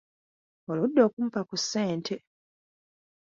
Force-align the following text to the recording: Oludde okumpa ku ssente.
Oludde 0.69 0.99
okumpa 1.07 1.39
ku 1.49 1.55
ssente. 1.61 2.15